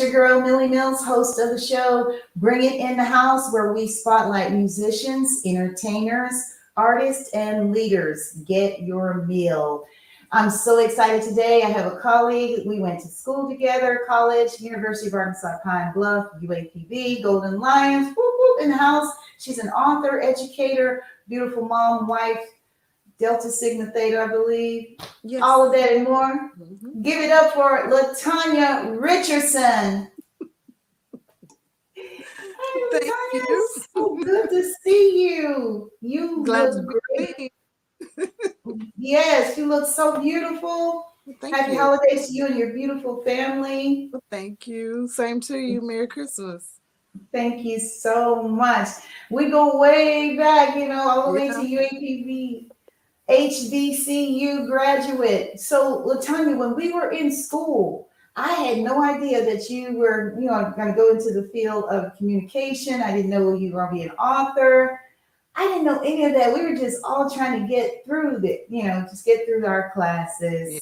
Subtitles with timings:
[0.00, 3.86] your girl, Millie Mills, host of the show Bring It in the House, where we
[3.86, 6.32] spotlight musicians, entertainers,
[6.74, 8.32] artists, and leaders.
[8.46, 9.84] Get your meal.
[10.32, 11.62] I'm so excited today.
[11.62, 12.66] I have a colleague.
[12.66, 18.34] We went to school together, college, University of Arkansas Pine Bluff, UAPB, Golden Lions, whoop,
[18.38, 19.12] whoop, in the house.
[19.38, 22.42] She's an author, educator, beautiful mom, wife,
[23.20, 24.96] Delta Sigma Theta, I believe.
[25.22, 25.42] Yes.
[25.44, 26.50] All of that and more.
[26.58, 27.02] Mhm.
[27.02, 30.10] Give it up for Latanya Richardson.
[31.94, 32.24] Hey,
[32.92, 33.68] Thank Latanya, you.
[33.94, 35.90] So good to see you.
[36.00, 37.52] You Glad look great.
[38.96, 41.04] Yes, you look so beautiful.
[41.40, 41.78] Thank Happy you.
[41.78, 44.10] holidays to you and your beautiful family.
[44.30, 45.06] Thank you.
[45.08, 45.82] Same to you.
[45.82, 46.80] Merry Christmas.
[47.32, 48.88] Thank you so much.
[49.30, 52.69] We go way back, you know, all the way to UAPB,
[53.30, 55.60] HBCU graduate.
[55.60, 60.46] So, Latanya, when we were in school, I had no idea that you were, you
[60.46, 63.00] know, going to go into the field of communication.
[63.00, 65.00] I didn't know you were going to be an author.
[65.54, 66.52] I didn't know any of that.
[66.52, 69.92] We were just all trying to get through the, you know, just get through our
[69.92, 70.74] classes.
[70.74, 70.80] Yeah.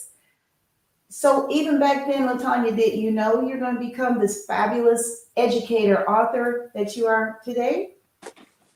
[1.11, 6.09] So even back then, Latanya, did you know you're going to become this fabulous educator,
[6.09, 7.95] author that you are today?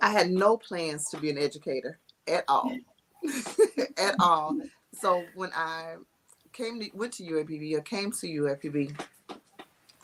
[0.01, 2.73] I had no plans to be an educator at all.
[3.99, 4.59] at all.
[5.01, 5.97] So when I
[6.53, 8.99] came to went to UAPB or came to UAPB,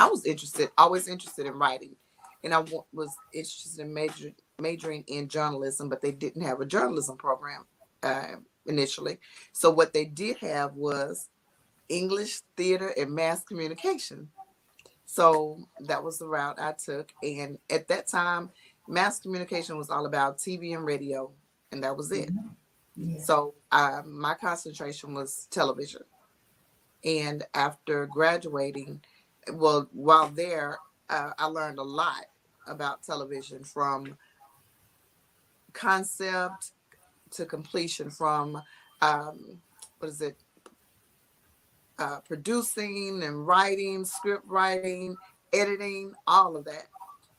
[0.01, 1.97] I was interested, always interested in writing.
[2.45, 7.17] And I was interested in major, majoring in journalism, but they didn't have a journalism
[7.17, 7.67] program
[8.03, 9.19] uh, initially.
[9.53, 11.29] So what they did have was
[11.89, 14.29] English, theater, and mass communication.
[15.07, 17.13] So that was the route I took.
[17.23, 18.51] And at that time,
[18.87, 21.31] mass communication was all about TV and radio,
[21.73, 22.31] and that was it.
[23.21, 26.03] So uh, my concentration was television.
[27.05, 29.01] And after graduating,
[29.53, 32.27] well, while there, uh, I learned a lot
[32.67, 34.17] about television from
[35.73, 36.73] concept
[37.31, 38.61] to completion, from
[39.01, 39.61] um,
[39.99, 40.37] what is it,
[41.99, 45.17] uh, producing and writing, script writing,
[45.53, 46.87] editing, all of that.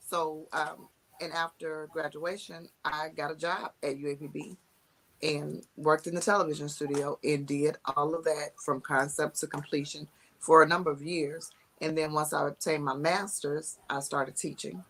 [0.06, 0.88] So, um,
[1.22, 4.56] and after graduation, I got a job at UAPB
[5.22, 10.08] and worked in the television studio and did all of that from concept to completion
[10.40, 11.52] for a number of years.
[11.82, 14.84] And then once I obtained my master's, I started teaching.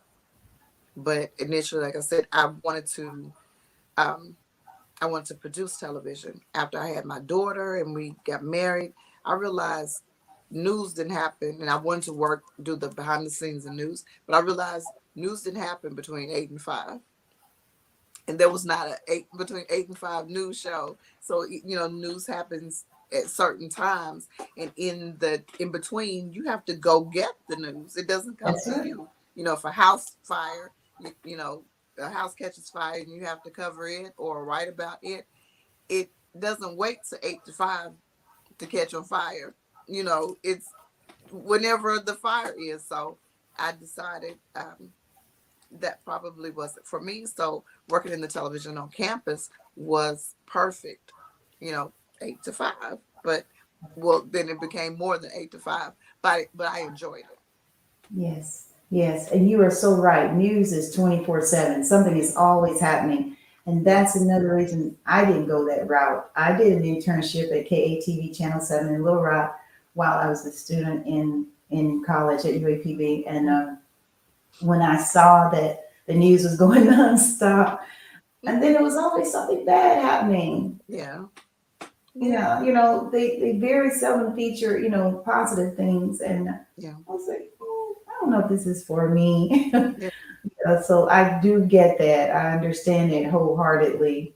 [0.96, 3.32] But initially, like I said, I wanted to,
[3.98, 4.36] um,
[5.02, 6.42] I wanted to produce television.
[6.54, 10.02] After I had my daughter and we got married, I realized
[10.52, 14.04] news didn't happen, and I wanted to work, do the behind the scenes of news.
[14.26, 17.00] But I realized news didn't happen between eight and five
[18.30, 20.98] and there was not a eight between eight and five news show.
[21.20, 26.64] So you know, news happens at certain times, and in the in between, you have
[26.66, 27.98] to go get the news.
[27.98, 28.86] It doesn't come That's to right.
[28.86, 29.10] you.
[29.36, 31.64] You know, if a house fire, you, you know,
[31.98, 35.26] a house catches fire, and you have to cover it or write about it.
[35.90, 37.92] It doesn't wait to eight to five
[38.60, 39.56] to catch on fire.
[39.88, 40.68] You know, it's
[41.32, 42.86] whenever the fire is.
[42.86, 43.18] So
[43.58, 44.92] I decided um,
[45.80, 47.26] that probably wasn't for me.
[47.26, 51.12] So working in the television on campus was perfect,
[51.60, 51.92] you know,
[52.22, 52.98] eight to five.
[53.24, 53.46] But
[53.96, 55.92] well, then it became more than eight to five.
[56.22, 57.40] But but I enjoyed it.
[58.14, 59.32] Yes, yes.
[59.32, 60.34] And you are so right.
[60.34, 61.84] News is 24 7.
[61.84, 63.38] Something is always happening.
[63.66, 66.32] And that's another reason I didn't go that route.
[66.36, 69.60] I did an internship at KATV Channel 7 in Little Rock
[69.94, 73.26] while I was a student in, in college at UAPB.
[73.28, 73.79] And um,
[74.62, 77.80] when I saw that the news was going nonstop,
[78.46, 80.80] and then there was always something bad happening.
[80.88, 81.26] Yeah.
[82.16, 86.22] You know, you know, they, they very seldom feature, you know, positive things.
[86.22, 86.96] And Yeah.
[87.08, 89.72] I was like, "Hmm, I don't know if this is for me.
[90.00, 90.10] Yeah.
[90.66, 92.32] Yeah, so I do get that.
[92.36, 94.34] I understand it wholeheartedly.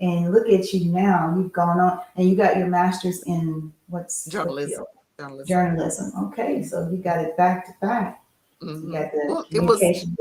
[0.00, 1.34] And look at you now.
[1.36, 4.84] You've gone on and you got your master's in what's Journalism.
[5.18, 5.46] Journalism.
[5.46, 6.12] Journalism.
[6.28, 8.22] Okay, so you got it back to back.
[8.62, 8.90] Mhm.
[8.90, 9.80] the Well, it was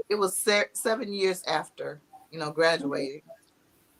[0.09, 1.99] it was se- seven years after
[2.31, 3.21] you know graduating.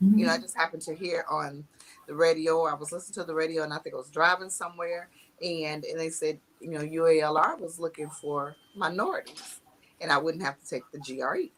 [0.01, 0.19] Mhm.
[0.19, 1.65] you know, I just happened to hear on
[2.05, 2.63] the radio.
[2.65, 5.09] I was listening to the radio, and I think I was driving somewhere,
[5.41, 9.59] and and they said, you know, UALR was looking for minorities,
[9.99, 11.49] and I wouldn't have to take the GRE.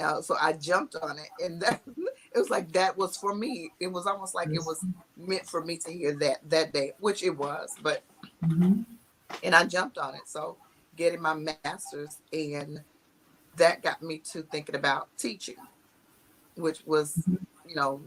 [0.00, 3.72] Uh, so I jumped on it, and that, it was like that was for me.
[3.80, 4.84] It was almost like it was
[5.16, 7.74] meant for me to hear that that day, which it was.
[7.82, 8.02] But
[8.44, 8.86] Mhm.
[9.42, 10.22] and I jumped on it.
[10.26, 10.56] So
[10.96, 12.82] getting my master's, and
[13.56, 15.56] that got me to thinking about teaching,
[16.56, 17.22] which was,
[17.66, 18.02] you know,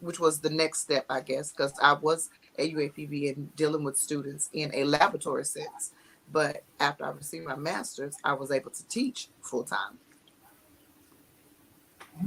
[0.00, 4.50] which was the next step, I guess, because I was AUAPB and dealing with students
[4.52, 5.92] in a laboratory sense.
[6.30, 9.98] But after I received my master's, I was able to teach full time.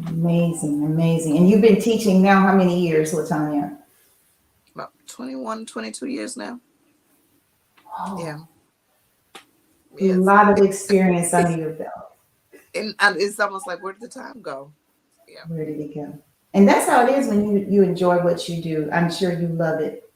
[0.07, 1.38] Amazing, amazing.
[1.38, 3.77] And you've been teaching now how many years, Latanya?
[4.75, 6.59] About 21, 22 years now.
[7.97, 8.39] Oh, Yeah.
[9.99, 11.91] A lot of experience under your belt.
[12.75, 14.71] And, and it's almost like, where did the time go?
[15.27, 15.41] Yeah.
[15.47, 16.17] Where did it go?
[16.53, 18.89] And that's how it is when you you enjoy what you do.
[18.91, 20.09] I'm sure you love it.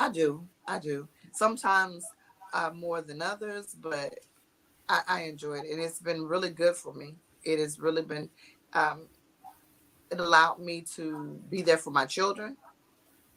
[0.00, 0.46] I do.
[0.66, 1.08] I do.
[1.32, 2.04] Sometimes
[2.52, 4.18] uh, more than others, but
[4.88, 5.70] I, I enjoy it.
[5.70, 7.16] And it's been really good for me.
[7.42, 8.30] It has really been,
[8.72, 9.08] um,
[10.10, 12.56] it allowed me to be there for my children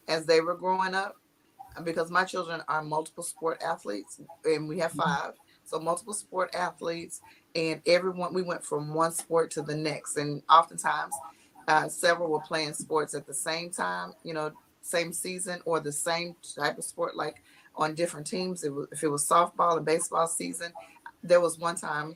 [0.08, 1.18] as they were growing up.
[1.84, 5.34] Because my children are multiple sport athletes, and we have five.
[5.68, 7.22] So, multiple sport athletes,
[7.56, 10.18] and everyone, we went from one sport to the next.
[10.18, 11.14] And oftentimes,
[11.68, 15.92] uh, several were playing sports at the same time, you know, same season or the
[15.92, 17.44] same type of sport, like
[17.76, 18.64] on different teams.
[18.64, 20.72] It was, if it was softball and baseball season,
[21.22, 22.16] there was one time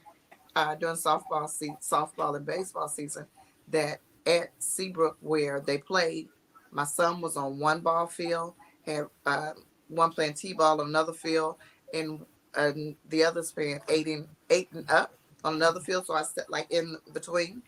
[0.56, 3.26] uh, during softball se- softball and baseball season
[3.68, 6.30] that at Seabrook where they played,
[6.72, 8.54] my son was on one ball field,
[8.86, 9.52] had uh,
[9.90, 11.58] one playing t-ball on another field,
[11.94, 12.26] and
[12.56, 15.14] and the others playing eight and eight and up
[15.44, 16.06] on another field.
[16.06, 17.62] So I sat like in between,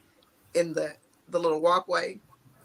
[0.53, 0.94] in the
[1.30, 2.19] the little walkway,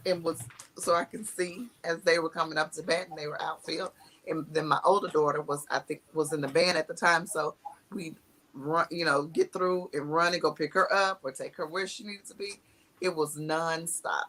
[0.06, 0.42] and was
[0.76, 3.92] so I can see as they were coming up to bat and they were outfield.
[4.26, 7.26] And then my older daughter was, I think, was in the band at the time.
[7.26, 7.54] So
[7.90, 8.14] we
[8.52, 11.66] run, you know, get through and run and go pick her up or take her
[11.66, 12.54] where she needed to be.
[13.00, 14.24] It was nonstop.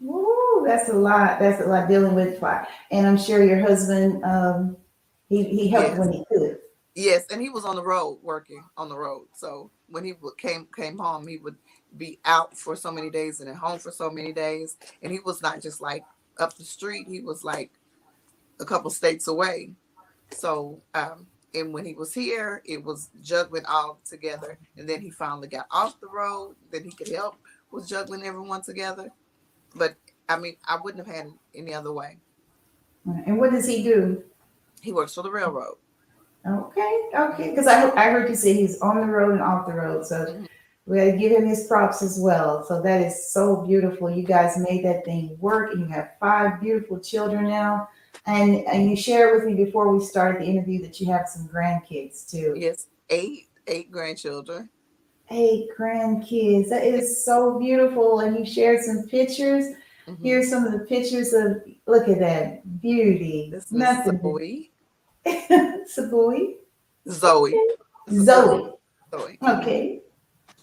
[0.00, 1.38] Woo, that's a lot.
[1.38, 2.42] That's a lot dealing with.
[2.90, 4.76] And I'm sure your husband, um,
[5.30, 5.98] he he helped Yes.
[5.98, 6.58] when he could.
[6.96, 9.28] Yes, and he was on the road working on the road.
[9.34, 11.56] So when he came came home, he would
[11.96, 14.76] be out for so many days and at home for so many days.
[15.02, 16.04] And he was not just like
[16.38, 17.72] up the street; he was like
[18.60, 19.72] a couple states away.
[20.32, 24.58] So, um, and when he was here, it was juggling all together.
[24.76, 26.56] And then he finally got off the road.
[26.72, 27.36] Then he could help
[27.72, 29.10] with juggling everyone together.
[29.76, 29.96] But
[30.28, 32.18] I mean, I wouldn't have had it any other way.
[33.26, 34.24] And what does he do?
[34.80, 35.76] He works for the railroad.
[36.46, 37.50] Okay, okay.
[37.50, 40.24] Because I I heard you say he's on the road and off the road, so
[40.24, 40.46] Mhm.
[40.86, 42.64] we got to give him his props as well.
[42.64, 44.10] So that is so beautiful.
[44.10, 47.88] You guys made that thing work, and you have five beautiful children now.
[48.26, 51.46] And and you shared with me before we started the interview that you have some
[51.48, 52.54] grandkids too.
[52.56, 54.70] Yes, eight eight grandchildren.
[55.30, 56.70] Eight grandkids.
[56.70, 58.20] That is so beautiful.
[58.20, 59.66] And you shared some pictures.
[60.08, 60.18] Mhm.
[60.22, 63.50] Here's some of the pictures of look at that beauty.
[63.52, 64.20] This is Nothing.
[64.20, 64.69] Zoe.
[65.26, 66.56] Sabui.
[67.08, 67.54] Zoe.
[68.10, 68.72] Zoe.
[69.10, 69.38] Zoe.
[69.42, 70.00] Okay.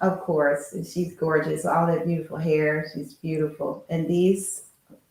[0.01, 0.73] Of course.
[0.73, 1.65] And she's gorgeous.
[1.65, 2.89] All that beautiful hair.
[2.93, 3.85] She's beautiful.
[3.89, 4.63] And these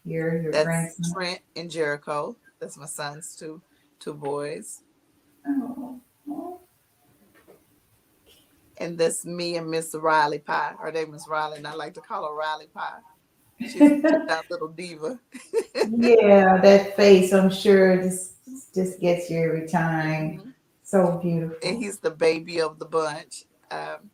[0.07, 1.13] here, your That's grandson.
[1.13, 2.37] Trent and Jericho.
[2.61, 3.61] That's my son's two
[3.99, 4.83] two boys.
[5.47, 6.61] Oh, oh.
[8.79, 10.75] And that's me and Miss Riley Pie.
[10.79, 12.99] Her name is Riley, and I like to call her Riley Pie.
[13.61, 15.19] She's that little diva.
[15.91, 18.36] yeah, that face, I'm sure, just
[18.75, 20.39] just gets you every time.
[20.39, 20.55] Mhm.
[20.83, 21.57] So beautiful.
[21.63, 23.45] And he's the baby of the bunch.
[23.71, 24.11] Um,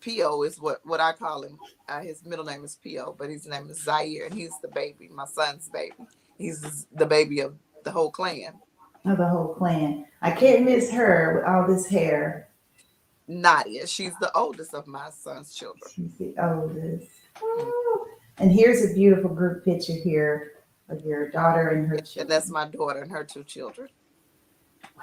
[0.00, 0.42] P.O.
[0.42, 1.58] is what, what I call him.
[1.88, 5.08] Uh, his middle name is P.O., but his name is Zaire, and he's the baby,
[5.12, 5.96] my son's baby.
[6.38, 8.54] He's the baby of the whole clan.
[9.04, 10.06] of the whole clan.
[10.22, 12.48] I can't miss her with all this hair.
[13.28, 15.90] Nadia, she's the oldest of my son's children.
[15.92, 17.08] She's the oldest.
[17.42, 18.06] Oh.
[18.38, 20.52] And here's a beautiful group picture here
[20.88, 23.88] of your daughter and her And that's my daughter and her two children.
[24.96, 25.02] Wow.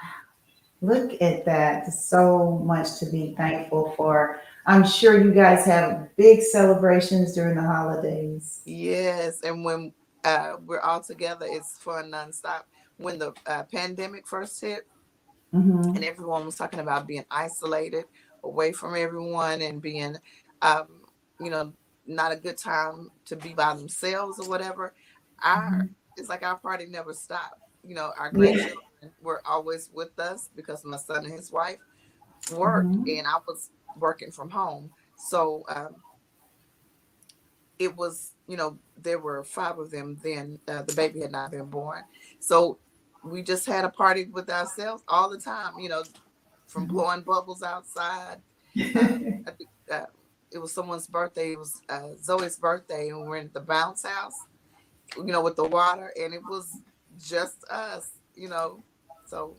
[0.81, 1.91] Look at that.
[1.93, 4.41] So much to be thankful for.
[4.65, 8.61] I'm sure you guys have big celebrations during the holidays.
[8.65, 12.63] Yes, and when uh, we're all together, it's fun nonstop.
[12.97, 14.87] When the uh, pandemic first hit,
[15.53, 15.95] Mhm.
[15.95, 18.05] and everyone was talking about being isolated,
[18.43, 20.17] away from everyone, and being,
[20.61, 20.87] um,
[21.39, 21.71] you know,
[22.07, 24.93] not a good time to be by themselves or whatever.
[25.43, 27.59] Our it's like our party never stopped.
[27.83, 28.31] You know, our Yeah.
[28.33, 28.79] grandchildren
[29.21, 31.79] were always with us because my son and his wife
[32.55, 33.17] worked, Mhm.
[33.17, 34.91] and I was working from home.
[35.17, 35.95] So um,
[37.79, 40.59] it was, you know, there were five of them then.
[40.67, 42.03] Uh, the baby had not been born.
[42.39, 42.77] So
[43.23, 46.03] we just had a party with ourselves all the time, you know,
[46.67, 46.89] from Mhm.
[46.89, 48.41] blowing bubbles outside.
[48.95, 50.05] I think, uh,
[50.51, 51.53] it was someone's birthday.
[51.53, 54.45] It was uh, Zoe's birthday, and we were in the bounce house,
[55.17, 56.81] you know, with the water, and it was
[57.19, 58.83] just us, you know.
[59.25, 59.57] So,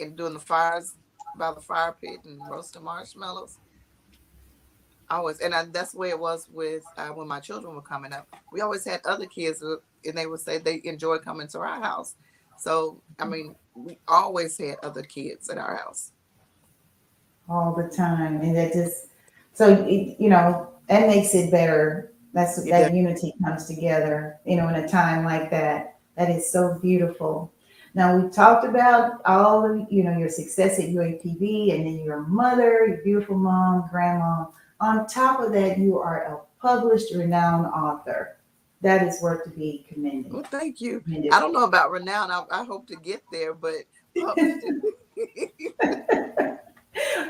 [0.00, 0.94] and doing the fires
[1.38, 3.58] by the fire pit and roasting marshmallows.
[5.08, 8.12] Always, and I, that's the way it was with uh, when my children were coming
[8.12, 8.28] up.
[8.52, 9.62] We always had other kids.
[9.62, 12.14] uh, and they would say they enjoy coming to our house.
[12.58, 16.12] So I mean, we always had other kids at our house.
[17.48, 19.08] all the time, and that just
[19.52, 22.12] so it, you know that makes it better.
[22.36, 25.96] That's that unity comes together, you know, in a time like that.
[26.18, 27.50] That is so beautiful.
[27.94, 32.26] Now we talked about all of you know your success at UAPB, and then your
[32.26, 34.44] mother, your beautiful mom, grandma.
[34.80, 38.36] On top of that, you are a published, renowned author.
[38.82, 40.30] That is worth to be commended.
[40.30, 41.00] Well, thank you.
[41.00, 41.32] commended.
[41.32, 42.30] I don't know about renown.
[42.30, 43.76] I, I hope to get there, but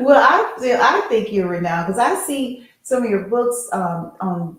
[0.00, 4.10] well, I feel I think you're renowned because I see some of your books um,
[4.20, 4.58] on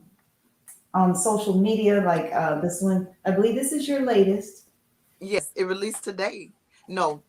[0.93, 3.07] on social media, like uh, this one.
[3.25, 4.67] I believe this is your latest.
[5.19, 6.51] yes, it released today.
[6.87, 7.21] No,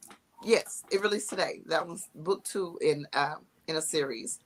[0.45, 1.63] yes, it released today.
[1.67, 4.41] That was book two in um in a series.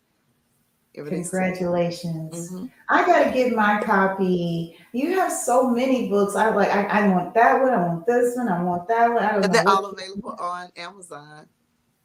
[0.95, 1.45] It released today.
[1.49, 2.50] Congratulations!
[2.52, 2.71] Mhm.
[2.88, 4.76] I got to get my copy.
[4.92, 6.35] You have so many books.
[6.35, 6.69] I like.
[6.71, 7.73] I, I want that one.
[7.73, 8.49] I want this one.
[8.49, 9.23] I want that one.
[9.23, 11.47] I don't they're all available on Amazon.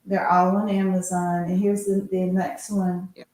[0.06, 1.44] They're all on Amazon.
[1.50, 3.10] And here's the, the next one.
[3.16, 3.26] Yeah.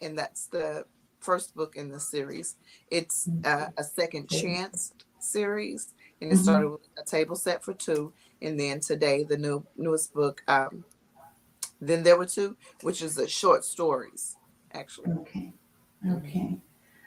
[0.00, 0.84] and that's the
[1.28, 2.56] first book in the series.
[2.90, 5.92] It's uh, a second chance series,
[6.22, 6.42] and it Mhm.
[6.42, 10.42] started with a table set for two, and then today the new newest book.
[10.48, 10.84] Um,
[11.82, 14.36] then there were two, which is the short stories,
[14.72, 15.12] actually.
[15.20, 15.52] Okay.
[16.16, 16.58] Okay.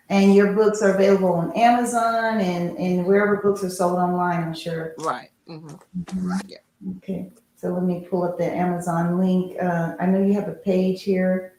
[0.09, 4.53] And your books are available on Amazon and, and wherever books are sold online, I'm
[4.53, 4.93] sure.
[4.99, 5.31] Right.
[5.47, 5.67] hmm
[6.45, 6.59] Yeah.
[6.97, 7.31] Okay.
[7.55, 9.57] So let me pull up the Amazon link.
[9.59, 11.53] Uh, I know you have a page here,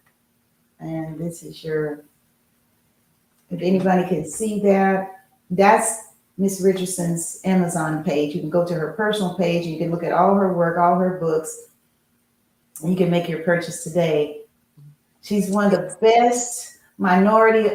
[0.78, 2.04] and this is your.
[3.53, 8.35] If anybody can see that, that's Miss Richardson's Amazon page.
[8.35, 9.67] You can go to her personal page.
[9.67, 11.69] You can look at all her work, all her books.
[12.83, 14.41] And you can make your purchase today.
[15.21, 17.69] She's one of the best minority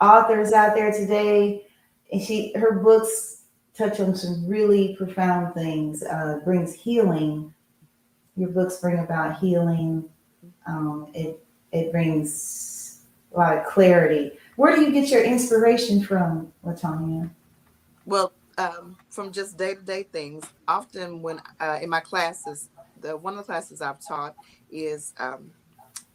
[0.00, 1.64] authors out there today,
[2.12, 3.44] and she her books
[3.76, 6.02] touch on some really profound things.
[6.04, 7.52] Uh, brings healing.
[8.36, 10.04] Your books bring about healing.
[10.66, 12.71] Um, it it brings
[13.34, 14.32] a lot of clarity.
[14.56, 17.30] Where do you get your inspiration from, Latanya?
[18.04, 22.68] Well, um, from just day to day things, often when uh, in my classes,
[23.00, 24.34] the one of the classes I've taught
[24.70, 25.50] is um,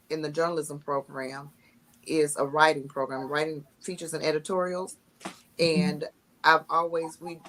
[0.10, 1.50] in the journalism program
[2.06, 4.98] is a writing program, writing features and editorials,
[5.60, 6.06] and
[6.44, 7.40] I've always we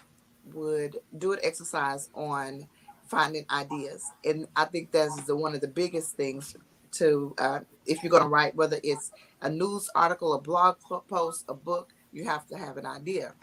[0.53, 2.67] would do an exercise on
[3.07, 6.57] finding ideas, and I think that's the one of the biggest things
[6.93, 10.77] to uh, if you're going to write, whether it's a news article, a blog
[11.09, 13.35] post, a book, you have to have an idea.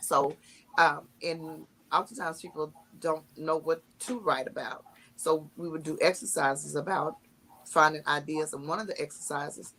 [0.00, 0.38] So,
[0.78, 4.86] um, and oftentimes people don't know what to write about.
[5.16, 7.18] So we would do exercises about
[7.64, 9.74] finding ideas, and one of the exercises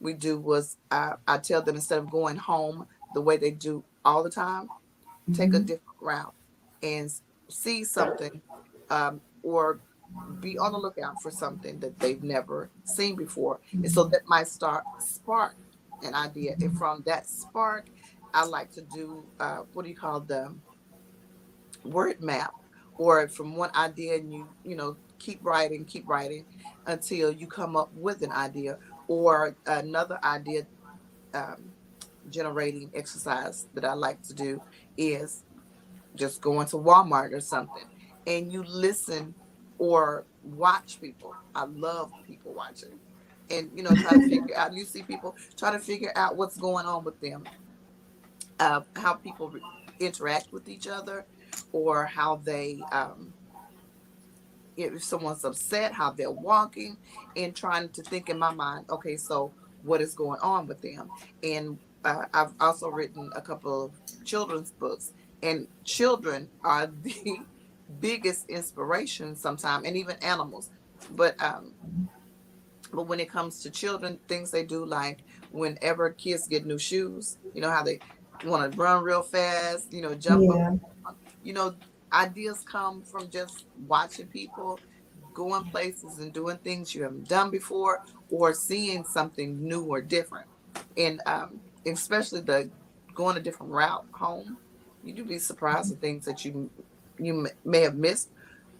[0.00, 3.84] we do was uh, I tell them instead of going home the way they do
[4.04, 4.70] all the time,
[5.32, 5.66] take a Mhm.
[5.66, 6.34] different route
[6.82, 7.10] and
[7.50, 8.42] see something
[8.90, 9.80] um, or
[10.40, 13.60] be on the lookout for something that they've never seen before.
[13.72, 15.54] And so that might start spark
[16.02, 16.54] an idea.
[16.60, 17.86] And from that spark,
[18.32, 20.54] I like to do uh, what do you call the
[21.84, 22.52] word map,
[22.98, 26.44] or from one idea and you you know keep writing, keep writing
[26.86, 28.78] until you come up with an idea
[29.08, 30.66] or another idea
[31.34, 31.70] um,
[32.30, 34.60] generating exercise that I like to do
[34.96, 35.42] is
[36.14, 37.84] just going to Walmart or something
[38.26, 39.34] and you listen
[39.78, 41.34] or watch people.
[41.54, 42.98] I love people watching.
[43.50, 46.56] And you know, try to figure out you see people try to figure out what's
[46.56, 47.44] going on with them.
[48.60, 49.60] Uh, how people re-
[50.00, 51.26] interact with each other
[51.72, 53.32] or how they um
[54.76, 56.96] if someone's upset, how they're walking,
[57.36, 59.52] and trying to think in my mind, okay, so
[59.82, 61.08] what is going on with them?
[61.42, 65.12] And uh, I've also written a couple of children's books,
[65.42, 67.38] and children are the
[68.00, 70.70] biggest inspiration sometimes, and even animals.
[71.12, 71.72] But um,
[72.92, 77.38] but when it comes to children, things they do like whenever kids get new shoes,
[77.54, 77.98] you know how they
[78.44, 80.78] want to run real fast, you know, jump up
[81.44, 81.74] you know,
[82.12, 84.80] ideas come from just watching people
[85.34, 90.46] going places and doing things you haven't done before or seeing something new or different.
[90.96, 92.70] And um, especially the
[93.14, 94.56] going a different route home,
[95.04, 96.70] you do be surprised at things that you
[97.18, 98.30] you may have missed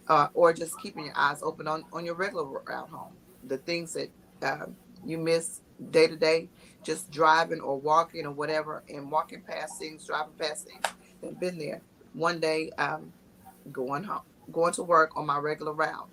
[0.07, 3.13] uh, or just keeping your eyes open on, on your regular route home.
[3.47, 4.09] The things that
[4.41, 4.67] uh,
[5.05, 5.61] you miss
[5.91, 6.49] day to day,
[6.83, 10.83] just driving or walking or whatever, and walking past things, driving past things
[11.23, 11.81] have been there
[12.13, 13.11] one day um,
[13.71, 16.07] going home, going to work on my regular route.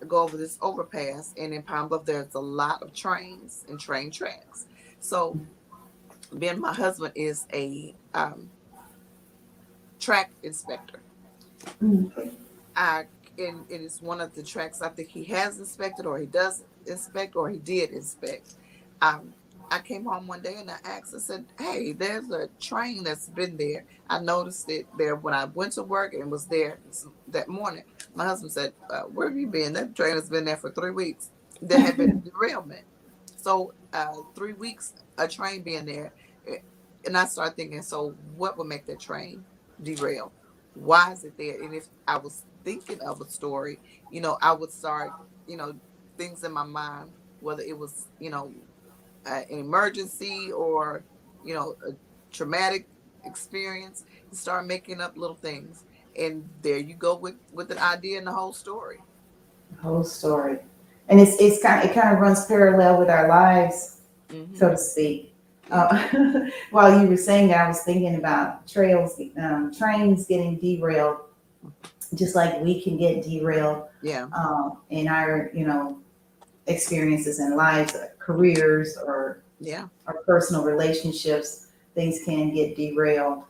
[0.00, 3.80] I go over this overpass, and in Pine Bluff, there's a lot of trains and
[3.80, 4.66] train tracks.
[5.00, 5.40] So,
[6.38, 8.50] being my husband is a um,
[9.98, 11.00] track inspector.
[12.76, 13.04] I
[13.38, 16.64] and it is one of the tracks I think he has inspected or he does
[16.86, 18.56] inspect or he did inspect.
[19.00, 19.34] Um,
[19.70, 23.28] I came home one day and I asked, I said, Hey, there's a train that's
[23.28, 23.84] been there.
[24.08, 26.80] I noticed it there when I went to work and was there
[27.28, 27.84] that morning.
[28.14, 29.74] My husband said, uh, Where have you been?
[29.74, 31.30] That train has been there for three weeks.
[31.62, 32.84] There had been derailment.
[33.36, 36.12] So, uh, three weeks, a train being there.
[36.46, 36.58] eh,
[37.06, 39.44] And I started thinking, So, what would make that train
[39.82, 40.32] derail?
[40.78, 41.62] Why is it there?
[41.62, 43.80] And if I was thinking of a story,
[44.10, 45.14] you know, I would start,
[45.46, 45.74] you know,
[46.18, 48.52] things in my mind, whether it was, you know,
[49.26, 51.04] an emergency or
[51.44, 51.92] you know a
[52.32, 52.88] traumatic
[53.24, 55.84] experience start making up little things
[56.18, 58.98] and there you go with with an idea and the whole story
[59.82, 60.58] whole story.
[61.08, 64.56] And it's it's kind it kind of runs parallel with our lives, Mhm.
[64.56, 65.27] so to speak.
[65.70, 71.18] Uh, while you were saying that, I was thinking about trails, um, trains getting derailed,
[72.14, 75.98] just like we can get derailed yeah um, in our, you know,
[76.66, 81.66] experiences and lives, careers, or yeah or personal relationships.
[81.94, 83.44] Things can get derailed.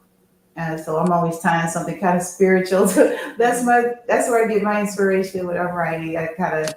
[0.56, 2.88] And so I'm always tying something kind of spiritual.
[2.88, 6.16] To, that's my that's where I get my inspiration when I'm writing.
[6.16, 6.74] I kind of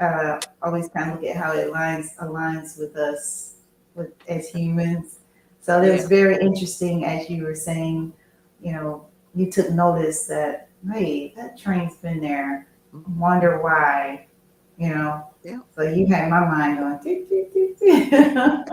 [0.00, 3.55] uh, always kind of look at how it aligns aligns with us
[3.96, 5.20] with as humans.
[5.60, 8.12] So it was very interesting as you were saying.
[8.60, 12.68] You know, you took notice that hey, that train's been there.
[12.94, 13.18] Mm-hmm.
[13.18, 14.28] Wonder why.
[14.78, 15.30] You know.
[15.42, 15.60] Yeah.
[15.74, 16.96] So you had my mind going.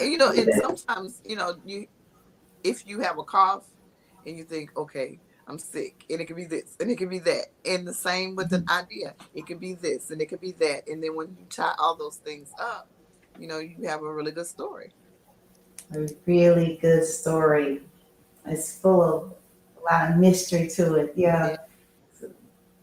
[0.00, 1.86] You know and sometimes you know you
[2.64, 3.64] if you have a cough
[4.26, 7.18] and you think okay i'm sick and it could be this and it could be
[7.18, 8.84] that and the same with an mm-hmm.
[8.84, 11.74] idea it could be this and it could be that and then when you tie
[11.78, 12.88] all those things up
[13.40, 14.92] you know you have a really good story
[15.94, 17.82] a really good story.
[18.46, 19.34] It's full of
[19.78, 21.12] a lot of mystery to it.
[21.16, 21.56] Yeah.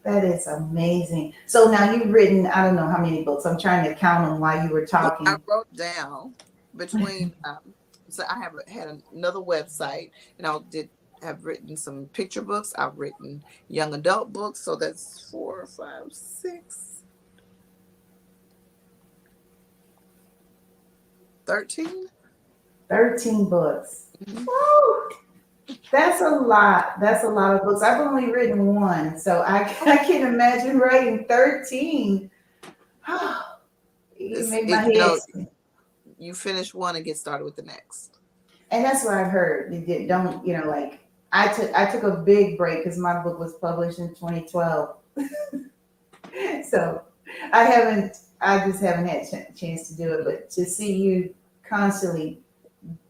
[0.04, 1.34] That is amazing.
[1.46, 3.44] So now you've written, I don't know how many books.
[3.44, 5.28] I'm trying to count them while you were talking.
[5.28, 6.34] I wrote down
[6.76, 7.34] between.
[7.44, 7.74] Um,
[8.10, 10.88] so I have had another website, and I did
[11.22, 12.72] have written some picture books.
[12.78, 16.97] I've written young adult books, so that's four, five, six,
[21.48, 22.06] thirteen.
[22.90, 24.06] 13 books.
[24.24, 24.46] Mhm.
[24.46, 25.74] Woo!
[25.92, 26.98] That's a lot.
[27.00, 27.82] That's a lot of books.
[27.82, 32.30] I've only written one, so I, I can imagine writing 13.
[34.16, 35.48] you made my it- you know, head.
[36.18, 38.18] You finish one and get started with the next.
[38.70, 39.72] And that's what I've heard.
[39.72, 41.00] You don't, you know, like
[41.32, 44.96] I took I took a big break because my book was published in 2012.
[46.68, 47.02] so
[47.52, 50.24] I haven't, I just haven't had a ch- chance to do it.
[50.24, 51.34] But to see you
[51.68, 52.40] constantly,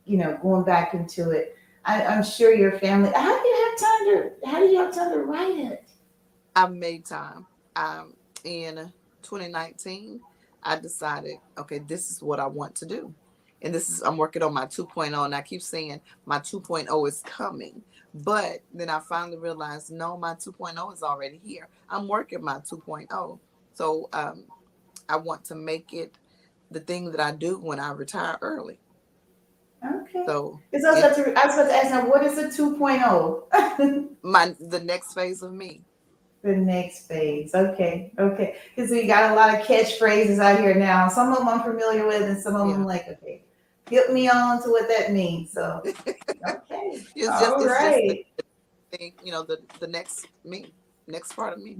[0.05, 3.11] you know, going back into it, I, I'm sure your family.
[3.15, 4.51] How do you have time to?
[4.51, 5.85] How do you have time to write it?
[6.55, 7.47] I made time.
[7.77, 8.93] Um, in
[9.23, 10.21] 2019,
[10.63, 13.15] I decided, okay, this is what I want to do.
[13.63, 17.23] And this is, I'm working on my 2.0, and I keep saying my 2.0 is
[17.23, 17.83] coming.
[18.15, 21.69] But then I finally realized, no, my 2.0 is already here.
[21.89, 23.39] I'm working my 2.0.
[23.75, 24.45] So um,
[25.09, 26.15] I want to make it
[26.71, 28.79] the thing that I do when I retire early.
[29.85, 30.25] Okay.
[30.27, 32.49] So Because I was about to, I was about to ask now, what is a
[32.49, 34.09] 2.0?
[34.23, 35.83] my the next phase of me.
[36.43, 37.55] The next phase.
[37.55, 38.13] Okay.
[38.19, 38.57] Okay.
[38.75, 41.09] Because we got a lot of catchphrases out here now.
[41.09, 42.75] Some of them I'm familiar with, and some of them Yeah.
[42.77, 43.45] I'm like, okay,
[43.87, 45.53] get me on to what that means.
[45.53, 45.95] So, okay.
[46.93, 48.25] It's just, All it's just right.
[48.37, 50.73] the thing, you know, the the next me,
[51.07, 51.77] next part of me.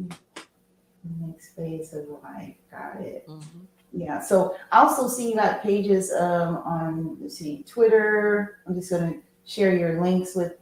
[1.21, 2.57] Next phase of life.
[2.71, 3.27] Got it.
[3.29, 3.67] Mhm.
[3.93, 4.21] Yeah.
[4.21, 8.59] So I also see you got pages um, on let's see Twitter.
[8.67, 10.53] I'm just gonna share your links with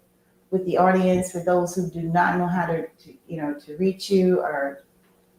[0.50, 3.76] with the audience for those who do not know how to, to you know to
[3.76, 4.84] reach you or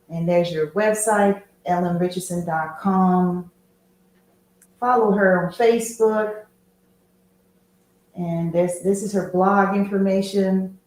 [0.10, 3.50] and there's your website lmrichardson.com
[4.80, 6.44] follow her on facebook
[8.16, 10.78] and there's this is her blog information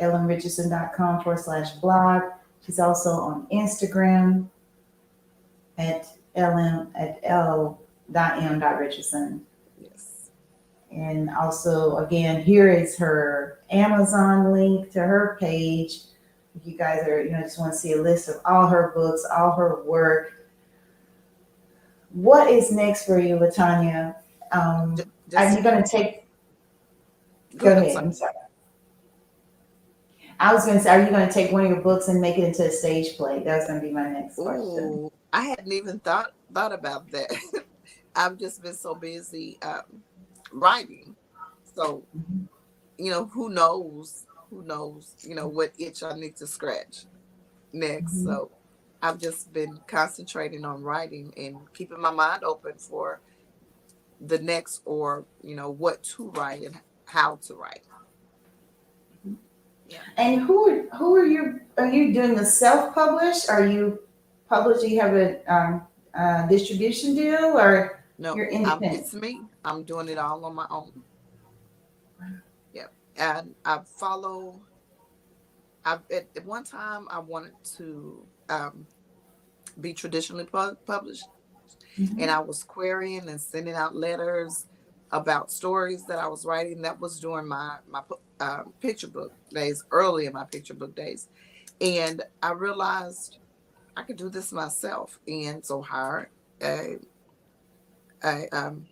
[0.00, 2.22] lmrichardson.com forward slash blog
[2.64, 4.48] she's also on instagram
[5.78, 7.80] at lm at l
[8.12, 9.44] dot m dot richardson
[9.80, 10.30] Yes.
[10.90, 16.02] and also, again, here is her Amazon link to her page.
[16.54, 18.92] If you guys are, you know, just want to see a list of all her
[18.94, 20.48] books, all her work.
[22.12, 24.14] What is next for you, Latanya?
[24.52, 25.04] Um, Ju-
[25.36, 26.24] are you going to take?
[27.58, 28.14] Go I'm ahead.
[30.38, 30.50] Sorry.
[30.50, 30.50] I'm sorry.
[30.50, 32.20] I was going to say, are you going to take one of your books and
[32.20, 33.42] make it into a stage play?
[33.42, 34.62] That was going to be my next question.
[34.62, 37.32] Ooh, I hadn't even thought thought about that.
[38.16, 39.82] I've just been so busy um,
[40.52, 41.16] writing.
[41.74, 42.04] So
[42.98, 44.26] you know, who knows?
[44.50, 45.14] Who knows?
[45.20, 47.04] You know what itch I need to scratch
[47.72, 48.14] next.
[48.14, 48.24] Mhm.
[48.24, 48.50] So
[49.02, 53.20] I've just been concentrating on writing and keeping my mind open for
[54.20, 57.82] the next or you know what to write and how to write.
[60.16, 61.60] And who are who are you?
[61.78, 63.48] Are you doing the self publish?
[63.48, 64.00] Are you
[64.48, 64.90] publishing?
[64.90, 65.82] You have a um,
[66.14, 68.94] uh, distribution deal, or No, You're I'm, independent.
[68.94, 69.42] it's me.
[69.64, 70.90] I'm doing it all on my own.
[72.72, 72.92] Yep.
[73.16, 74.60] And I follow.
[75.84, 78.86] I at, at one time I wanted to um,
[79.80, 81.26] be traditionally pu- published,
[81.98, 84.66] and I was querying and sending out letters
[85.12, 86.82] about stories that I was writing.
[86.82, 88.02] That was during my my
[88.40, 91.28] uh, picture book days, early in my picture book days,
[91.80, 93.38] and I realized
[93.96, 96.28] I could do this myself, and so hired
[96.62, 96.96] a
[98.24, 98.86] a um,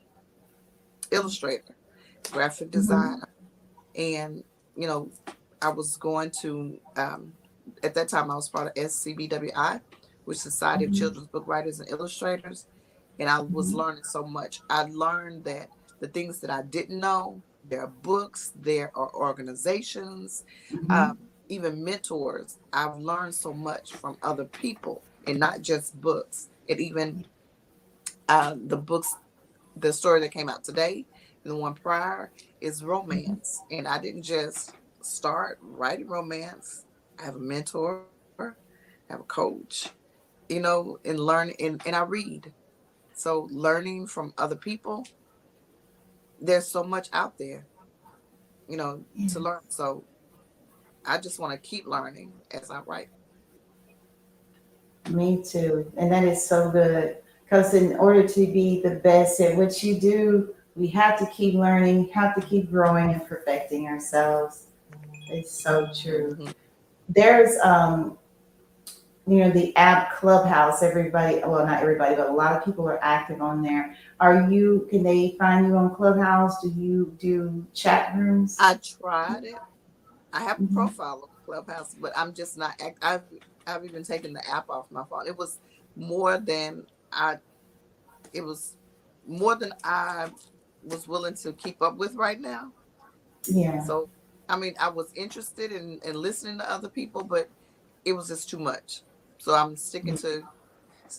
[1.10, 1.74] illustrator,
[2.30, 3.28] graphic designer,
[3.96, 4.44] and
[4.76, 5.10] you know
[5.62, 7.32] I was going to um,
[7.82, 9.80] at that time I was part of SCBWI,
[10.24, 10.88] which Society Mhm.
[10.88, 12.66] of Children's Book Writers and Illustrators,
[13.18, 13.76] and I was Mhm.
[13.76, 14.60] learning so much.
[14.70, 15.70] I learned that
[16.04, 20.90] the things that I didn't know, there are books, there are organizations, Mhm.
[20.90, 22.58] um, even mentors.
[22.74, 26.50] I've learned so much from other people and not just books.
[26.68, 27.26] And even
[28.28, 29.16] uh, the books,
[29.76, 31.06] the story that came out today,
[31.42, 33.62] the one prior is romance.
[33.70, 36.84] And I didn't just start writing romance.
[37.18, 38.04] I have a mentor,
[38.38, 38.52] I
[39.08, 39.88] have a coach,
[40.50, 42.52] you know, and learn and, and I read.
[43.14, 45.06] So learning from other people,
[46.44, 47.66] there's so much out there,
[48.68, 49.28] you know, Yeah.
[49.28, 49.60] to learn.
[49.68, 50.04] So
[51.04, 53.08] I just want to keep learning as I write.
[55.10, 55.90] Me too.
[55.96, 57.18] And that is so good.
[57.44, 61.54] Because in order to be the best at what you do, we have to keep
[61.54, 64.68] learning, have to keep growing and perfecting ourselves.
[65.28, 66.36] It's so true.
[66.36, 66.54] Mhm.
[67.08, 68.18] There's um
[69.26, 73.02] you know the app Clubhouse, everybody well not everybody, but a lot of people are
[73.04, 73.96] active on there.
[74.20, 76.62] Are you can they find you on Clubhouse?
[76.62, 78.56] Do you do chat rooms?
[78.60, 79.56] I tried it.
[80.32, 80.74] I have a Mhm.
[80.74, 82.74] profile on Clubhouse, but I'm just not.
[82.80, 83.24] act- I've
[83.66, 85.26] I've even taken the app off my phone.
[85.28, 85.60] It was
[85.96, 87.38] more than I.
[88.32, 88.76] It was
[89.26, 90.30] more than I
[90.82, 92.72] was willing to keep up with right now.
[93.48, 93.80] yeah.
[93.80, 94.10] So,
[94.48, 97.50] I mean, I was interested in, in listening to other people, but
[98.04, 99.02] it was just too much.
[99.44, 100.42] So I'm sticking to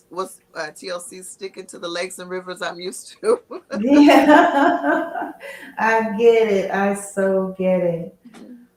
[0.08, 3.40] what's uh, TLC sticking to the lakes and rivers I'm used to.
[3.78, 5.30] Yeah,
[5.78, 6.70] I get it.
[6.72, 8.18] I so get it.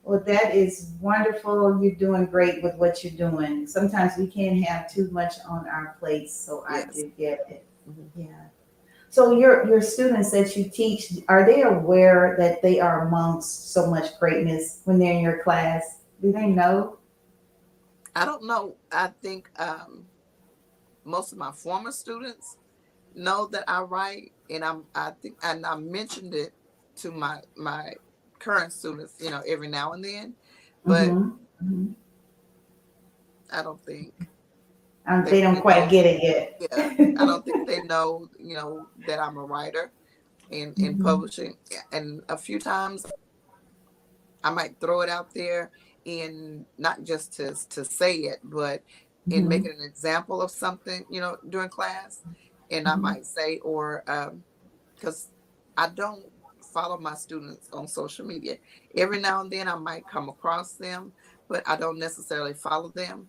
[0.04, 1.82] Well, that is wonderful.
[1.82, 3.66] You're doing great with what you're doing.
[3.66, 7.64] Sometimes we can't have too much on our plates, so I do get it.
[7.90, 8.06] Mhm.
[8.14, 8.44] Yeah.
[9.08, 13.90] So your your students that you teach, are they aware that they are amongst so
[13.90, 16.02] much greatness when they're in your class?
[16.22, 16.99] Do they know?
[18.20, 18.76] I don't know.
[18.92, 20.06] I think um,
[21.04, 22.58] most of my former students
[23.14, 24.86] know that I write, and I'm.
[24.94, 26.52] I think, and I mentioned it
[26.96, 27.94] to my my
[28.38, 30.34] current students, you know, every now and then.
[30.84, 31.94] But Mhm, mhm.
[33.50, 34.14] I don't think.
[35.06, 36.56] Um, they don't quite get it yet.
[36.70, 39.92] Yeah, I don't think they know, you know, that I'm a writer
[40.50, 41.02] in in Mhm.
[41.02, 41.56] publishing.
[41.92, 43.06] And a few times,
[44.42, 45.70] I might throw it out there,
[46.18, 48.82] in not just to to say it, but
[49.30, 49.48] in Mhm.
[49.48, 52.24] making an example of something, you know, during class.
[52.70, 53.00] And I Mhm.
[53.02, 54.04] might say, or
[54.96, 55.30] because
[55.76, 56.24] I don't
[56.74, 58.58] follow my students on social media.
[58.96, 61.14] Every now and then I might come across them,
[61.48, 63.28] but I don't necessarily follow them.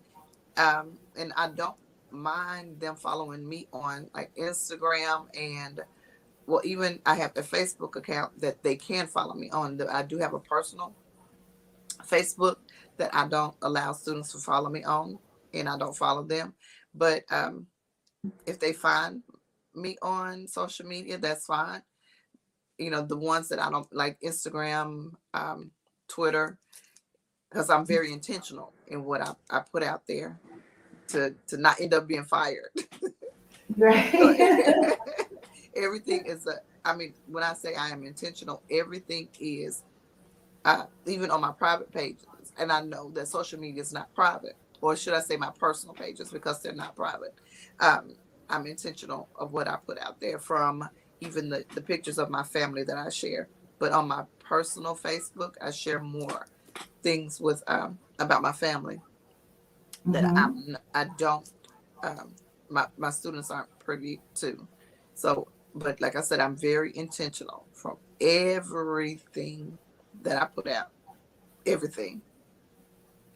[0.56, 1.76] Um, and I don't
[2.10, 5.80] mind them following me on like Instagram and
[6.46, 9.80] well, even I have a Facebook account that they can follow me on.
[9.82, 10.96] I do have a personal
[12.06, 12.56] Facebook
[13.02, 15.18] that I don't allow students to follow me on,
[15.52, 16.54] and I don't follow them.
[16.94, 17.66] But um,
[18.46, 19.22] if they find
[19.74, 21.82] me on social media, that's fine.
[22.78, 25.72] You know, the ones that I don't like Instagram, um,
[26.08, 26.58] Twitter,
[27.50, 30.38] because I'm very intentional in what I, I put out there
[31.08, 32.70] to to not end up being fired.
[33.78, 34.12] Right.
[35.74, 39.82] everything is a i mean when i say i am intentional everything is
[40.66, 42.26] uh, even on my private pages
[42.58, 45.94] and i know that social media is not private or should i say my personal
[45.94, 47.34] pages because they're not private
[47.80, 48.14] um,
[48.50, 50.88] i'm intentional of what i put out there from
[51.20, 55.54] even the, the pictures of my family that i share but on my personal facebook
[55.62, 56.46] i share more
[57.02, 59.00] things with um, about my family
[60.06, 60.36] that Mhm.
[60.36, 61.48] I'm, I don't,
[62.02, 62.34] um,
[62.68, 64.66] my, my students aren't privy to.
[65.14, 69.78] So, but like I said, I'm very intentional from everything
[70.22, 70.88] that I put out.
[71.66, 72.22] Everything.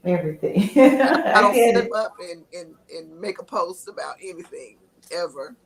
[0.06, 0.70] Everything.
[0.76, 1.92] I don't slip it.
[1.92, 4.78] up and, and, and make a post about anything
[5.12, 5.56] ever.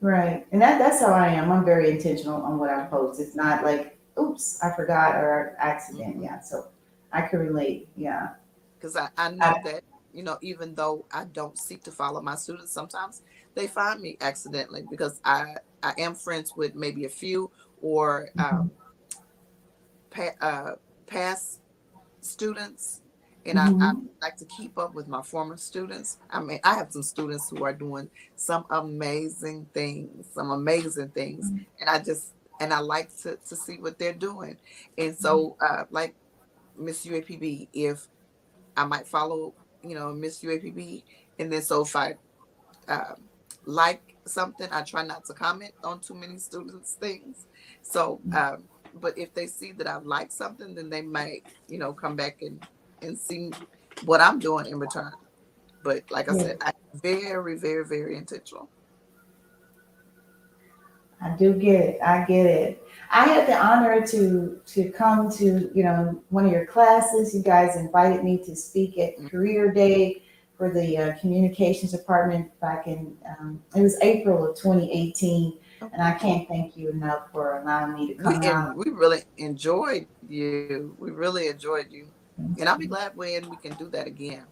[0.00, 0.46] Right.
[0.52, 1.50] And that, that's how I am.
[1.52, 3.20] I'm very intentional on what I post.
[3.20, 6.22] It's not like, oops, I forgot or accident.
[6.22, 6.40] Yeah.
[6.40, 6.66] So
[7.12, 7.88] I can relate.
[7.96, 8.30] Yeah.
[8.76, 12.34] Because I, I know that, you know, even though I don't seek to follow my
[12.34, 13.22] students, sometimes
[13.54, 18.70] they find me accidentally because I, I am friends with maybe a few or um,
[20.10, 20.72] pa- uh,
[21.06, 21.60] past
[22.26, 23.02] students.
[23.46, 24.08] And I, I Mhm.
[24.22, 26.18] like to keep up with my former students.
[26.30, 31.52] I mean, I have some students who are doing some amazing things, some amazing things.
[31.80, 34.58] And I just, and I like to, to see what they're doing.
[34.98, 36.16] And so, uh, like
[36.76, 38.08] Miss UAPB, if
[38.76, 41.04] I might follow, you know, Miss UAPB,
[41.38, 42.16] and then so if I
[42.88, 43.14] uh,
[43.64, 47.46] like something, I try not to comment on too many students' things.
[47.82, 51.92] So, um, but if they see that I like something, then they might, you know,
[51.92, 52.60] come back and
[53.02, 53.50] and see
[54.04, 55.12] what I'm doing in return.
[55.82, 56.42] But like I Yeah.
[56.42, 58.68] said, I very, very, very intentional.
[61.22, 62.02] I do get it.
[62.02, 62.82] I get it.
[63.10, 67.34] I had the honor to to come to you know one of your classes.
[67.34, 70.22] You guys invited me to speak at Career Day
[70.58, 76.12] for the uh, communications department back in um, it was April of 2018, and I
[76.12, 78.76] can't thank you enough for allowing me to We, come out.
[78.76, 80.96] we really enjoyed you.
[80.98, 82.08] We really enjoyed you.
[82.38, 84.44] And I'll be glad when we can do that again.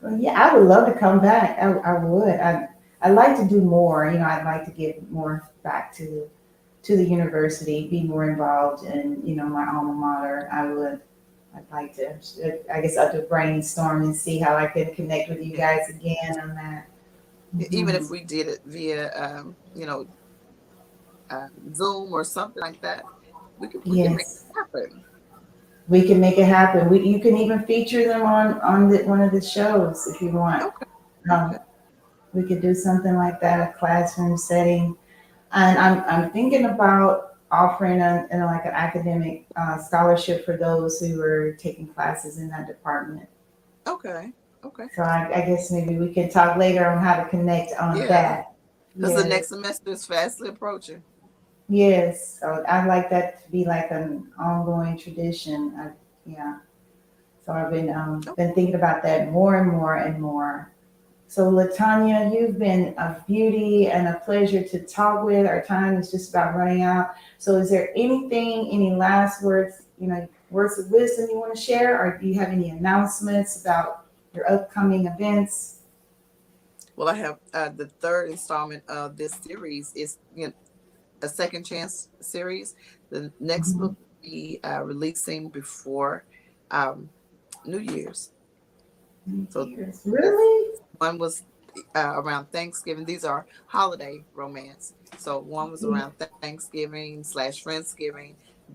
[0.00, 1.58] Well, yeah, I would love to come back.
[1.58, 2.40] I, I would.
[2.40, 2.68] I
[3.02, 4.06] I'd like to do more.
[4.06, 6.28] You know, I'd like to give more back to
[6.84, 10.48] to the university, be more involved in you know my alma mater.
[10.52, 11.00] I would.
[11.54, 12.14] I'd like to.
[12.72, 16.40] I guess I'll do brainstorm and see how I can connect with you guys again
[16.40, 16.88] on that.
[17.70, 18.02] Even Mhm.
[18.02, 20.06] if we did it via, um, you know,
[21.30, 23.04] uh, Zoom or something like that,
[23.58, 25.04] we could, we can make yes, it happen.
[25.88, 26.88] we can make it happen.
[26.88, 30.30] We you can even feature them on on the, one of the shows if you
[30.30, 30.62] want.
[30.62, 30.86] Okay.
[31.30, 31.58] Um,
[32.32, 34.96] we could do something like that, a classroom setting.
[35.52, 40.56] And I'm, I'm thinking about offering a, you know, like an academic uh, scholarship for
[40.56, 43.28] those who are taking classes in that department.
[43.86, 44.32] Okay.
[44.64, 44.84] Okay.
[44.94, 48.06] So I, I guess maybe we can talk later on how to connect on Yeah.
[48.06, 48.52] that.
[48.94, 49.22] Because Yes.
[49.22, 51.02] the next semester is fastly approaching.
[51.68, 55.72] Yes, so I'd like that to be like an ongoing tradition.
[55.78, 55.90] I,
[56.26, 56.58] yeah.
[57.46, 60.70] So I've been um, been thinking about that more and more and more.
[61.28, 65.46] So Latanya, you've been a beauty and a pleasure to talk with.
[65.46, 67.14] Our time is just about running out.
[67.38, 71.60] So is there anything, any last words, you know, words of wisdom you want to
[71.60, 74.01] share, or do you have any announcements about
[74.34, 75.80] your upcoming events?
[76.96, 80.52] Well, I have uh, the third installment of this series is you know,
[81.22, 82.74] a second chance series.
[83.10, 83.78] The next Mhm.
[83.78, 86.24] book will be uh, releasing before
[86.70, 87.08] um,
[87.66, 88.30] New Year's.
[89.50, 90.00] So- Years.
[90.04, 90.78] really?
[90.98, 91.42] One was
[91.94, 93.04] uh, around Thanksgiving.
[93.04, 94.92] These are holiday romance.
[95.18, 95.92] So one was Mhm.
[95.92, 98.34] around Thanksgiving slash Friendsgiving.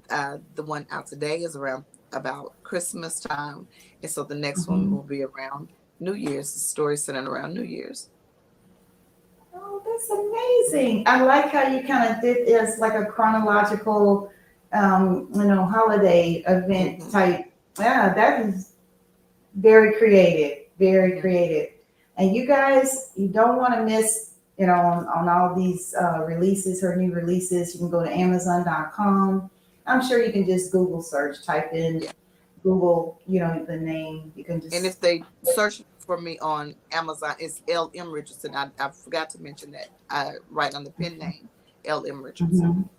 [0.10, 3.65] Uh, the one out today is around about Christmas time,
[4.01, 4.69] and so the next Mhm.
[4.71, 5.69] one will be around
[6.01, 6.53] New Year's.
[6.53, 8.10] The story centered around New Year's.
[9.56, 11.03] Oh, that's amazing.
[11.08, 14.30] I like how you kind of did this like a chronological,
[14.73, 17.12] um, you know, holiday event Mhm.
[17.12, 17.45] type.
[17.80, 18.73] Yeah, that is
[19.56, 21.69] very creative, very creative.
[22.17, 26.23] And you guys, you don't want to miss, you know, on, on all these uh,
[26.25, 27.73] releases, her new releases.
[27.73, 29.49] You can go to Amazon.com.
[29.86, 32.12] I'm sure you can just Google search, type in Yeah.
[32.63, 34.32] Google, you know, the name.
[34.36, 38.56] You can just And if they search for me on Amazon, it's L M Richardson.
[38.56, 39.89] I, I forgot to mention that.
[40.10, 41.50] I write on the pen name
[41.86, 42.60] L M Richardson.
[42.62, 42.89] Mhm.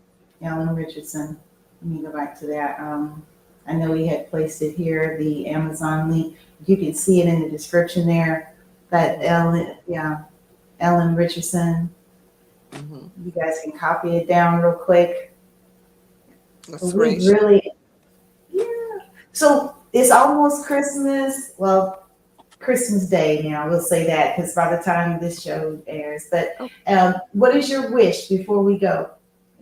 [0.47, 1.39] Ellen Richardson.
[1.83, 2.79] Let me go back to that.
[2.81, 3.25] Um,
[3.67, 6.37] I know we had placed it here, the Amazon link.
[6.67, 8.55] You can see it in the description there.
[8.91, 10.25] That Ellen, yeah,
[10.81, 11.91] Ellen Richardson.
[12.73, 15.35] hmm You guys can copy it down real quick.
[16.71, 17.41] But we screenshot.
[17.41, 17.73] really.
[19.39, 21.53] So it's almost Christmas.
[21.59, 22.09] Well,
[22.59, 23.69] Christmas Day now.
[23.69, 26.27] We'll say that because by the time this show airs.
[26.29, 26.57] But
[26.89, 29.13] um, what is your wish before we go?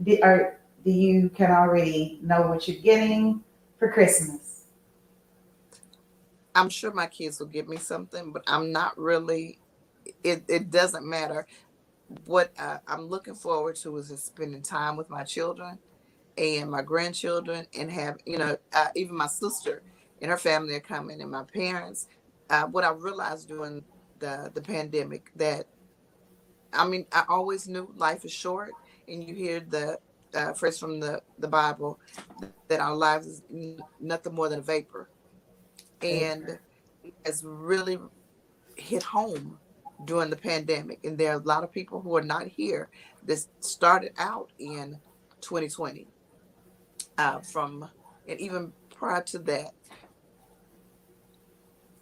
[0.02, 3.44] Do, are, do you can already know what you're getting
[3.78, 4.64] for Christmas?
[6.54, 9.58] I'm sure my kids will give me something, but I'm not really.
[10.24, 11.46] It it doesn't matter.
[12.24, 15.80] What uh, I'm looking forward to is just spending time with my children
[16.38, 19.82] and my grandchildren, and have you know uh, even my sister
[20.20, 22.08] and her family are coming, and my parents.
[22.48, 23.84] Uh, what I realized during
[24.18, 25.66] the the pandemic that,
[26.72, 28.74] I mean, I always knew life is short,
[29.08, 29.98] and you hear the
[30.34, 31.98] uh, phrase from the the Bible
[32.68, 35.08] that our lives is n- nothing more than a vapor,
[36.02, 36.58] and
[37.24, 37.98] it's really
[38.76, 39.58] hit home
[40.04, 41.00] during the pandemic.
[41.04, 42.90] And there are a lot of people who are not here
[43.24, 45.00] that started out in
[45.40, 46.06] 2020
[47.18, 47.88] uh, from
[48.28, 49.72] and even prior to that.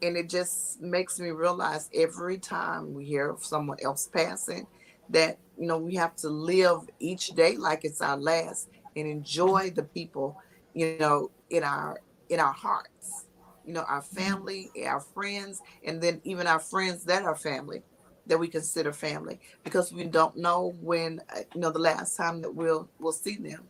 [0.02, 4.66] And it just makes me realize every time we hear of someone else passing
[5.10, 9.70] that you know we have to live each day like it's our last and enjoy
[9.74, 10.36] the people
[10.72, 13.26] you know in our in our hearts.
[13.64, 17.82] You know our family our friends and then even our friends that are family
[18.26, 22.42] that we consider family because we don't know when uh, you know the last time
[22.42, 23.68] that we'll we'll see them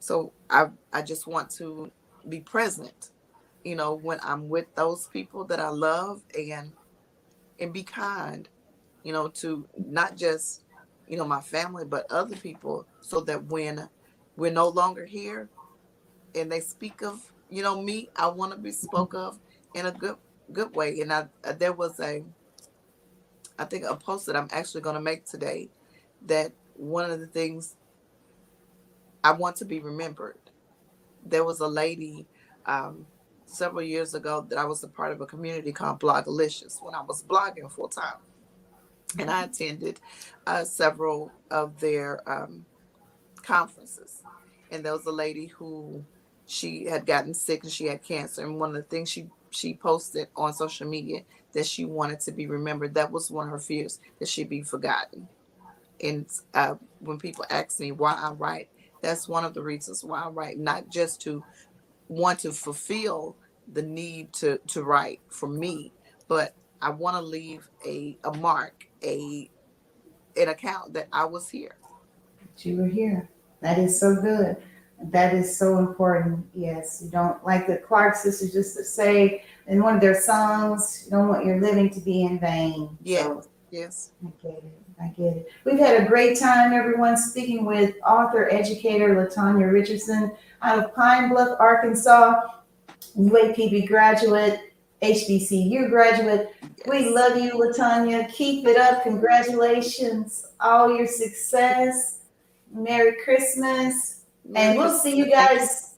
[0.00, 1.92] so i i just want to
[2.28, 3.10] be present
[3.64, 6.72] you know when i'm with those people that i love and
[7.60, 8.48] and be kind
[9.04, 10.62] you know to not just
[11.08, 13.88] you know my family but other people so that when
[14.36, 15.50] we're no longer here
[16.34, 19.38] and they speak of you know me i want to be spoke of
[19.74, 20.16] in a good
[20.52, 21.00] good way.
[21.00, 22.24] And i uh, there was a
[23.58, 25.70] i think a post that i'm actually going to make today
[26.26, 27.76] that one of the things
[29.24, 30.38] i want to be remembered
[31.24, 32.26] there was a lady
[32.66, 33.06] um,
[33.46, 37.02] several years ago that I was a part of a community called Blogalicious when I
[37.02, 38.14] was blogging full time.
[39.18, 40.00] And I attended
[40.46, 42.64] uh, several of their um,
[43.42, 44.22] conferences.
[44.70, 46.04] And there was a lady who
[46.46, 48.44] she had gotten sick and she had cancer.
[48.44, 51.22] And one of the things she she posted on social media
[51.54, 52.94] that she wanted to be remembered.
[52.94, 55.26] That was one of her fears that she'd be forgotten.
[56.00, 58.68] And uh, when people ask me why I write,
[59.02, 61.42] that's one of the reasons why I write, not just to
[62.08, 63.36] want to fulfill
[63.72, 65.92] the need to to write for me,
[66.28, 69.50] but I want to leave a a mark, a
[70.36, 71.76] an account that I was here.
[72.40, 73.28] That you were here.
[73.60, 74.56] That is so good.
[75.02, 76.46] That is so important.
[76.54, 81.04] Yes, you don't like the Clark sisters just to say in one of their songs,
[81.04, 82.98] you don't want your living to be in vain.
[83.02, 83.22] Yeah.
[83.22, 84.10] So Yes.
[84.26, 84.79] I get it.
[85.00, 85.48] I get it.
[85.64, 90.32] We've had a great time, everyone, speaking with author, educator Latanya Richardson
[90.62, 92.40] out of Pine Bluff, Arkansas,
[93.18, 96.54] UAPB graduate, HBCU graduate.
[96.86, 98.30] We love you, Latanya.
[98.30, 99.02] Keep it up.
[99.02, 100.46] Congratulations.
[100.60, 102.20] All your success.
[102.72, 104.24] Merry Christmas.
[104.54, 105.94] And we'll see you guys.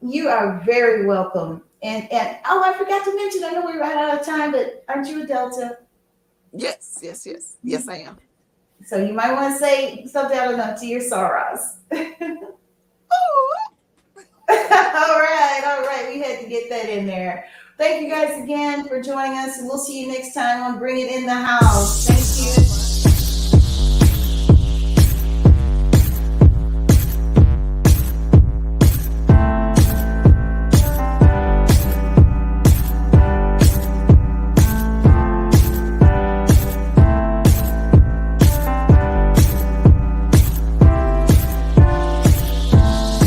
[0.00, 1.62] You are very welcome.
[1.82, 4.84] And and oh, I forgot to mention, I know we ran out of time, but
[4.88, 5.78] aren't you a Delta?
[6.52, 7.56] Yes, yes, yes.
[7.62, 8.18] Yes, I am.
[8.86, 11.76] So you might want to say something, I don't to your sorors.
[13.10, 13.54] Oh,
[14.50, 14.56] all
[15.18, 16.10] right, all right.
[16.12, 17.46] We had to get that in there.
[17.78, 20.98] Thank you guys again for joining us, and we'll see you next time on Bring
[20.98, 22.06] It in the House.
[22.06, 22.77] Thank